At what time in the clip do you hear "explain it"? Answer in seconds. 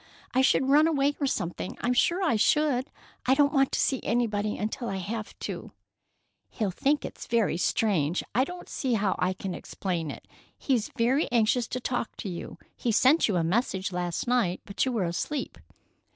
9.53-10.27